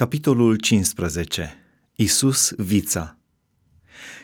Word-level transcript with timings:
Capitolul 0.00 0.56
15. 0.56 1.56
Isus 1.94 2.52
vița. 2.56 3.18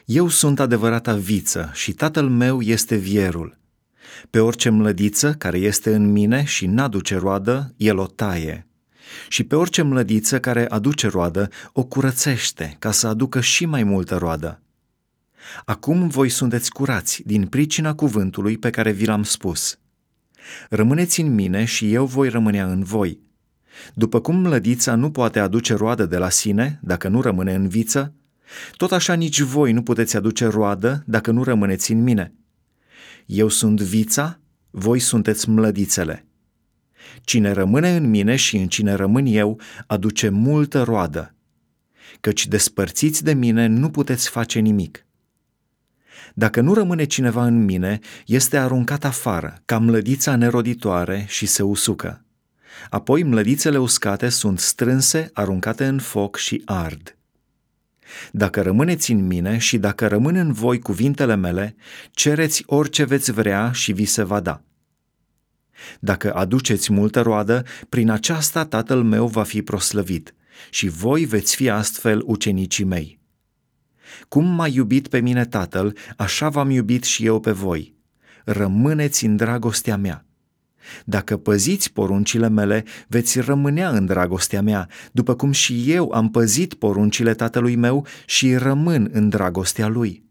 Eu 0.05 0.29
sunt 0.29 0.61
adevărata 0.61 1.15
viță 1.15 1.71
și 1.75 1.93
tatăl 1.93 2.29
meu 2.29 2.61
este 2.61 2.97
vierul. 2.97 3.59
Pe 4.31 4.39
orice 4.39 4.71
mlădiță 4.71 5.35
care 5.35 5.59
este 5.59 5.95
în 5.95 6.13
mine 6.13 6.45
și 6.45 6.67
n-aduce 6.67 7.17
roadă, 7.17 7.75
el 7.77 7.99
o 7.99 8.07
taie. 8.07 8.67
Și 9.29 9.45
pe 9.45 9.57
orice 9.57 9.83
mlădiță 9.83 10.41
care 10.41 10.67
aduce 10.69 11.09
roadă, 11.09 11.49
o 11.73 11.85
curățește 11.85 12.77
ca 12.79 12.91
să 12.91 13.07
aducă 13.07 13.41
și 13.41 13.67
mai 13.67 13.83
multă 13.83 14.17
roadă. 14.17 14.63
Acum 15.65 16.09
voi 16.09 16.29
sunteți 16.29 16.71
curați 16.71 17.23
din 17.27 17.47
pricina 17.47 17.95
cuvântului 17.95 18.59
pe 18.59 18.71
care 18.71 18.91
vi 18.91 19.07
l-am 19.07 19.23
spus. 19.23 19.79
Rămâneți 20.69 21.21
în 21.21 21.35
mine 21.35 21.65
și 21.65 21.93
eu 21.93 22.07
voi 22.07 22.29
rămânea 22.29 22.67
în 22.67 22.83
voi– 22.83 23.19
după 23.95 24.21
cum 24.21 24.37
mlădița 24.37 24.95
nu 24.95 25.11
poate 25.11 25.39
aduce 25.39 25.75
roadă 25.75 26.07
de 26.07 26.17
la 26.17 26.29
sine 26.29 26.79
dacă 26.83 27.09
nu 27.09 27.21
rămâne 27.21 27.55
în 27.55 27.69
viță, 27.69 28.15
tot 28.77 28.93
așa 28.93 29.15
nici 29.15 29.41
voi 29.41 29.73
nu 29.73 29.83
puteți 29.83 30.17
aduce 30.17 30.47
roadă 30.47 31.03
dacă 31.07 31.31
nu 31.31 31.43
rămâneți 31.43 31.93
în 31.93 32.03
mine. 32.03 32.33
Eu 33.27 33.49
sunt 33.49 33.81
vița, 33.81 34.41
voi 34.71 34.99
sunteți 34.99 35.49
mlădițele. 35.49 36.27
Cine 37.21 37.51
rămâne 37.51 37.97
în 37.97 38.11
mine 38.11 38.37
și 38.37 38.57
în 38.57 38.69
cine 38.69 38.95
rămân 38.95 39.27
eu, 39.27 39.61
aduce 39.87 40.29
multă 40.29 40.83
roadă, 40.83 41.35
căci 42.21 42.47
despărțiți 42.47 43.25
de 43.25 43.35
mine 43.35 43.67
nu 43.67 43.91
puteți 43.91 44.29
face 44.29 44.59
nimic. 44.59 45.07
Dacă 46.35 46.61
nu 46.61 46.75
rămâne 46.75 47.05
cineva 47.05 47.47
în 47.47 47.65
mine, 47.65 47.99
este 48.27 48.59
aruncat 48.59 49.05
afară, 49.05 49.63
ca 49.65 49.79
mlădița 49.79 50.37
neroditoare 50.37 51.25
și 51.29 51.47
se 51.47 51.63
usucă. 51.63 52.26
Apoi 52.91 53.23
mlădițele 53.23 53.79
uscate 53.79 54.29
sunt 54.29 54.59
strânse, 54.59 55.31
aruncate 55.33 55.87
în 55.87 55.99
foc 55.99 56.37
și 56.37 56.63
ard. 56.65 57.17
Dacă 58.33 58.63
rămâneți 58.63 59.13
în 59.13 59.27
mine 59.27 59.59
și 59.59 59.79
dacă 59.79 60.07
rămân 60.07 60.37
în 60.37 60.53
voi 60.53 60.79
cuvintele 60.79 61.35
mele, 61.35 61.77
cereți 62.11 62.63
orice 62.67 63.05
veți 63.05 63.33
vrea 63.33 63.73
și 63.73 63.93
vi 63.93 64.05
se 64.05 64.23
va 64.23 64.41
da. 64.41 64.61
Dacă 66.01 66.35
aduceți 66.35 66.93
multă 66.93 67.21
roadă, 67.21 67.65
prin 67.89 68.11
aceasta 68.11 68.65
Tatăl 68.65 69.03
meu 69.03 69.27
va 69.27 69.43
fi 69.43 69.63
proslăvit 69.63 70.35
și 70.71 70.89
voi 70.89 71.25
veți 71.25 71.57
fi 71.57 71.69
astfel 71.69 72.23
ucenicii 72.25 72.85
mei. 72.85 73.21
Cum 74.29 74.45
m-a 74.45 74.67
iubit 74.67 75.09
pe 75.09 75.21
mine 75.21 75.45
Tatăl, 75.45 75.97
așa 76.17 76.49
v-am 76.49 76.71
iubit 76.71 77.05
și 77.05 77.25
eu 77.25 77.41
pe 77.41 77.51
voi. 77.51 77.95
Rămâneți 78.45 79.25
în 79.25 79.37
dragostea 79.37 79.97
mea. 79.97 80.26
Dacă 81.05 81.37
păziți 81.37 81.93
poruncile 81.93 82.49
mele, 82.49 82.85
veți 83.09 83.41
rămânea 83.41 83.91
în 83.91 84.07
dragostea 84.07 84.63
mea, 84.63 84.89
după 85.13 85.35
cum 85.35 85.53
și 85.53 85.93
eu 85.93 86.11
am 86.11 86.31
păzit 86.31 86.75
poruncile 86.75 87.35
tatălui 87.35 87.77
meu 87.77 88.07
și 88.27 88.55
rămân 88.55 89.09
în 89.13 89.29
dragostea 89.29 89.87
lui. 89.87 90.25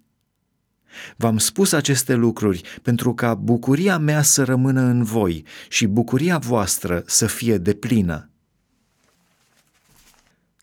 V-am 1.15 1.37
spus 1.37 1.71
aceste 1.71 2.13
lucruri 2.13 2.61
pentru 2.81 3.13
ca 3.13 3.33
bucuria 3.33 3.97
mea 3.97 4.21
să 4.21 4.43
rămână 4.43 4.81
în 4.81 5.03
voi 5.03 5.45
și 5.69 5.85
bucuria 5.85 6.37
voastră 6.37 7.03
să 7.05 7.25
fie 7.25 7.57
deplină. 7.57 8.29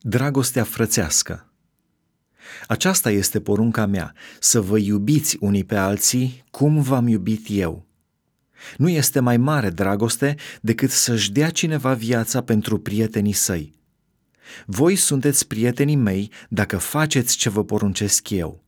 Dragostea 0.00 0.64
frățească 0.64 1.46
Aceasta 2.66 3.10
este 3.10 3.40
porunca 3.40 3.86
mea, 3.86 4.14
să 4.40 4.60
vă 4.60 4.78
iubiți 4.78 5.36
unii 5.40 5.64
pe 5.64 5.76
alții 5.76 6.44
cum 6.50 6.80
v-am 6.80 7.06
iubit 7.06 7.46
eu. 7.48 7.86
Nu 8.76 8.88
este 8.88 9.20
mai 9.20 9.36
mare 9.36 9.70
dragoste 9.70 10.36
decât 10.60 10.90
să-și 10.90 11.32
dea 11.32 11.50
cineva 11.50 11.94
viața 11.94 12.42
pentru 12.42 12.78
prietenii 12.78 13.32
săi. 13.32 13.80
Voi 14.66 14.96
sunteți 14.96 15.46
prietenii 15.46 15.96
mei 15.96 16.30
dacă 16.48 16.78
faceți 16.78 17.36
ce 17.36 17.50
vă 17.50 17.64
poruncesc 17.64 18.30
eu. 18.30 18.64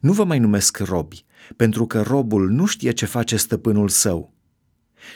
Nu 0.00 0.12
vă 0.12 0.24
mai 0.24 0.38
numesc 0.38 0.78
robi, 0.78 1.24
pentru 1.56 1.86
că 1.86 2.02
robul 2.02 2.50
nu 2.50 2.66
știe 2.66 2.90
ce 2.90 3.06
face 3.06 3.36
stăpânul 3.36 3.88
său, 3.88 4.32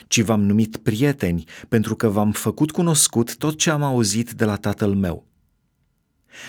ci 0.07 0.21
v-am 0.21 0.41
numit 0.41 0.77
prieteni 0.77 1.43
pentru 1.69 1.95
că 1.95 2.07
v-am 2.07 2.31
făcut 2.31 2.71
cunoscut 2.71 3.37
tot 3.37 3.57
ce 3.57 3.69
am 3.69 3.83
auzit 3.83 4.31
de 4.31 4.45
la 4.45 4.55
tatăl 4.55 4.93
meu. 4.93 5.27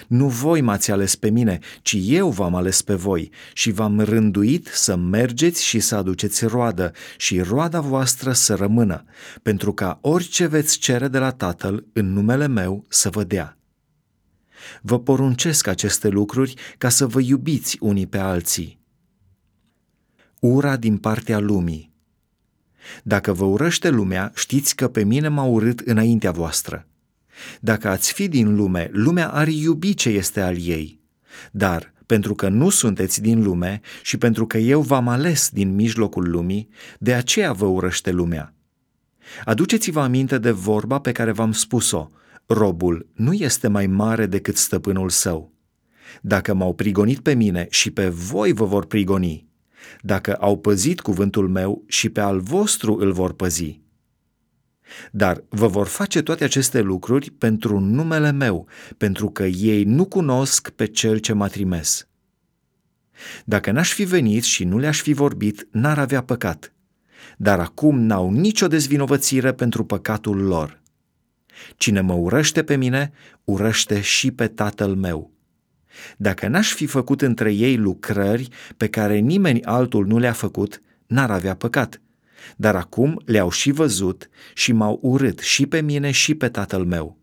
Nu 0.07 0.29
voi 0.29 0.61
m-ați 0.61 0.91
ales 0.91 1.17
pe 1.17 1.31
mine, 1.31 1.59
ci 1.83 1.97
eu 2.01 2.31
v-am 2.31 2.55
ales 2.55 2.83
pe 2.83 2.95
voi 2.95 3.31
și 3.53 3.71
v-am 3.71 4.01
rânduit 4.01 4.67
să 4.67 4.97
mergeți 4.97 5.65
și 5.65 5.81
să 5.81 5.97
aduceți 5.97 6.47
roadă 6.47 6.93
și 7.17 7.41
roada 7.41 7.81
voastră 7.81 8.33
să 8.33 8.55
rămână, 8.55 9.05
pentru 9.43 9.73
ca 9.73 9.99
orice 10.01 10.47
veți 10.47 10.79
cere 10.79 11.09
de 11.09 11.19
la 11.19 11.31
Tatăl 11.31 11.87
în 11.93 12.13
numele 12.13 12.47
meu 12.47 12.85
să 12.89 13.11
vă 13.11 13.25
dea. 13.25 13.59
Vă 14.83 15.01
poruncesc 15.01 15.67
aceste 15.67 16.09
lucruri 16.09 16.55
ca 16.79 16.89
să 16.89 17.07
vă 17.07 17.21
iubiți 17.21 17.77
unii 17.81 18.07
pe 18.07 18.19
alții. 18.19 18.83
Ura 20.41 20.77
din 20.77 20.99
partea 20.99 21.39
lumii 21.39 21.93
Dacă 23.03 23.33
vă 23.33 23.45
urăște 23.45 23.89
lumea, 23.89 24.33
știți 24.35 24.77
că 24.77 24.89
pe 24.89 25.05
mine 25.05 25.29
m-a 25.29 25.45
urât 25.45 25.81
înaintea 25.81 26.31
voastră. 26.31 26.87
Dacă 27.61 27.89
ați 27.89 28.13
fi 28.13 28.29
din 28.29 28.55
lume, 28.55 28.89
lumea 28.93 29.29
ar 29.29 29.49
iubi 29.49 29.95
ce 29.95 30.09
este 30.09 30.41
al 30.41 30.57
ei. 30.67 31.01
Dar, 31.53 31.93
pentru 32.07 32.35
că 32.35 32.49
nu 32.49 32.69
sunteți 32.69 33.23
din 33.23 33.43
lume 33.43 33.81
și 34.03 34.17
pentru 34.19 34.47
că 34.47 34.59
eu 34.59 34.81
v-am 34.81 35.09
ales 35.09 35.49
din 35.53 35.75
mijlocul 35.75 36.31
lumii, 36.31 36.69
de 36.99 37.15
aceea 37.15 37.53
vă 37.53 37.65
urăște 37.65 38.11
lumea. 38.11 38.55
Aduceți-vă 39.45 40.01
aminte 40.01 40.39
de 40.39 40.51
vorba 40.51 40.99
pe 40.99 41.13
care 41.13 41.33
v-am 41.33 41.53
spus-o. 41.53 42.11
Robul 42.47 43.07
nu 43.15 43.33
este 43.33 43.69
mai 43.69 43.87
mare 43.87 44.27
decât 44.27 44.57
stăpânul 44.57 45.09
său. 45.09 45.53
Dacă 46.23 46.55
m-au 46.55 46.75
prigonit 46.75 47.19
pe 47.19 47.35
mine 47.35 47.67
și 47.71 47.91
pe 47.91 48.09
voi 48.09 48.53
vă 48.53 48.65
vor 48.65 48.87
prigoni. 48.87 49.47
Dacă 50.03 50.35
au 50.35 50.59
păzit 50.59 51.01
cuvântul 51.01 51.49
meu 51.49 51.85
și 51.87 52.09
pe 52.09 52.21
al 52.21 52.41
vostru 52.41 52.97
îl 52.97 53.13
vor 53.13 53.33
păzi. 53.33 53.81
Dar 55.11 55.45
vă 55.49 55.67
vor 55.67 55.87
face 55.87 56.23
toate 56.23 56.45
aceste 56.45 56.81
lucruri 56.81 57.31
pentru 57.31 57.79
numele 57.79 58.33
meu, 58.33 58.67
pentru 58.97 59.31
că 59.31 59.45
ei 59.45 59.85
nu 59.85 60.05
cunosc 60.05 60.71
pe 60.71 60.87
cel 60.87 61.19
ce 61.19 61.33
m-a 61.33 61.47
trimis. 61.47 62.09
Dacă 63.45 63.71
n-aș 63.71 63.93
fi 63.93 64.05
venit 64.05 64.43
și 64.43 64.65
nu 64.65 64.79
le-aș 64.79 65.01
fi 65.01 65.13
vorbit, 65.13 65.69
n-ar 65.71 65.99
avea 65.99 66.23
păcat. 66.23 66.73
Dar 67.37 67.61
acum 67.61 68.01
n-au 68.01 68.31
nicio 68.31 68.67
dezvinovățire 68.67 69.53
pentru 69.53 69.85
păcatul 69.85 70.37
lor. 70.37 70.83
Cine 71.77 72.01
mă 72.01 72.13
urăște 72.13 72.63
pe 72.63 72.77
mine, 72.77 73.13
urăște 73.45 74.01
și 74.01 74.31
pe 74.31 74.47
tatăl 74.47 74.95
meu. 74.95 75.33
Dacă 76.17 76.49
n-aș 76.49 76.73
fi 76.73 76.87
făcut 76.87 77.23
între 77.23 77.53
ei 77.53 77.77
lucrări 77.77 78.49
pe 78.77 78.89
care 78.89 79.19
nimeni 79.19 79.63
altul 79.63 80.07
nu 80.07 80.19
le-a 80.19 80.33
făcut, 80.33 80.81
n-ar 81.07 81.31
avea 81.31 81.55
păcat 81.55 82.01
dar 82.57 82.77
acum 82.77 83.21
le-au 83.25 83.51
și 83.51 83.71
văzut 83.71 84.29
și 84.55 84.73
m-au 84.73 84.99
urât 85.03 85.39
și 85.39 85.67
pe 85.67 85.81
mine 85.81 86.11
și 86.11 86.35
pe 86.35 86.49
tatăl 86.49 86.85
meu. 86.85 87.19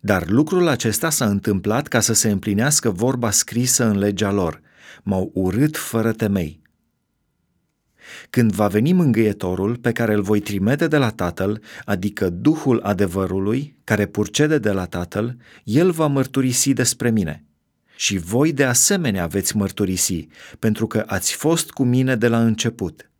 Dar 0.00 0.28
lucrul 0.28 0.68
acesta 0.68 1.10
s-a 1.10 1.26
întâmplat 1.26 1.86
ca 1.86 2.00
să 2.00 2.12
se 2.12 2.30
împlinească 2.30 2.90
vorba 2.90 3.30
scrisă 3.30 3.84
în 3.84 3.98
legea 3.98 4.32
lor. 4.32 4.60
M-au 5.02 5.30
urât 5.34 5.76
fără 5.76 6.12
temei. 6.12 6.60
Când 8.30 8.52
va 8.52 8.68
veni 8.68 8.92
mângâietorul 8.92 9.76
pe 9.76 9.92
care 9.92 10.14
îl 10.14 10.22
voi 10.22 10.40
trimite 10.40 10.86
de 10.88 10.96
la 10.96 11.10
Tatăl, 11.10 11.62
adică 11.84 12.30
Duhul 12.30 12.80
adevărului, 12.80 13.78
care 13.84 14.06
purcede 14.06 14.58
de 14.58 14.70
la 14.70 14.84
Tatăl, 14.84 15.36
el 15.64 15.90
va 15.90 16.06
mărturisi 16.06 16.72
despre 16.72 17.10
mine. 17.10 17.44
Și 17.96 18.18
voi 18.18 18.52
de 18.52 18.64
asemenea 18.64 19.26
veți 19.26 19.56
mărturisi, 19.56 20.26
pentru 20.58 20.86
că 20.86 21.04
ați 21.06 21.34
fost 21.34 21.70
cu 21.70 21.84
mine 21.84 22.16
de 22.16 22.28
la 22.28 22.44
început. 22.44 23.10